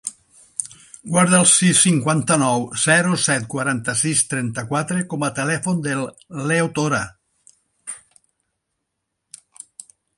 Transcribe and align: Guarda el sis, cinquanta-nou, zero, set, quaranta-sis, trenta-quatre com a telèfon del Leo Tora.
Guarda 1.15 1.35
el 1.39 1.43
sis, 1.49 1.81
cinquanta-nou, 1.87 2.63
zero, 2.85 3.11
set, 3.25 3.45
quaranta-sis, 3.53 4.23
trenta-quatre 4.31 5.05
com 5.13 5.27
a 5.29 5.33
telèfon 5.41 5.85
del 5.89 6.05
Leo 6.49 6.71
Tora. 6.79 7.03